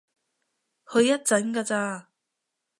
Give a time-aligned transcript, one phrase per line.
[0.91, 2.07] 去一陣㗎咋